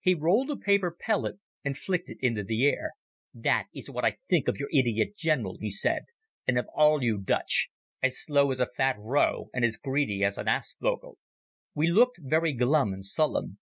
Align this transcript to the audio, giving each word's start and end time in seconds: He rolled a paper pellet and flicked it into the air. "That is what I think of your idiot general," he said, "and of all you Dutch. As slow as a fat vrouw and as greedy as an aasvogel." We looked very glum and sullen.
He 0.00 0.14
rolled 0.14 0.50
a 0.50 0.56
paper 0.56 0.90
pellet 0.90 1.38
and 1.62 1.76
flicked 1.76 2.08
it 2.08 2.16
into 2.22 2.42
the 2.42 2.64
air. 2.66 2.92
"That 3.34 3.66
is 3.74 3.90
what 3.90 4.06
I 4.06 4.16
think 4.26 4.48
of 4.48 4.56
your 4.58 4.70
idiot 4.72 5.18
general," 5.18 5.58
he 5.60 5.68
said, 5.68 6.06
"and 6.48 6.58
of 6.58 6.64
all 6.74 7.04
you 7.04 7.18
Dutch. 7.18 7.68
As 8.02 8.18
slow 8.18 8.50
as 8.50 8.58
a 8.60 8.68
fat 8.74 8.96
vrouw 8.96 9.50
and 9.52 9.66
as 9.66 9.76
greedy 9.76 10.24
as 10.24 10.38
an 10.38 10.48
aasvogel." 10.48 11.18
We 11.74 11.88
looked 11.88 12.20
very 12.22 12.54
glum 12.54 12.94
and 12.94 13.04
sullen. 13.04 13.58